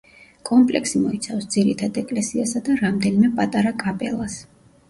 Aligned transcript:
კომპლექსი 0.49 1.01
მოიცავს 1.01 1.45
ძირითად 1.57 1.99
ეკლესიასა 2.03 2.63
და 2.71 2.79
რამდენიმე 2.81 3.33
პატარა 3.37 3.75
კაპელას. 3.85 4.41